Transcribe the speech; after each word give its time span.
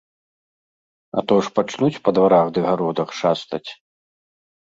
А 1.21 1.23
то 1.31 1.35
ж 1.47 1.51
пачнуць 1.57 1.99
па 2.09 2.15
дварах 2.19 2.47
ды 2.55 2.59
гародах 2.67 3.09
шастаць. 3.19 3.67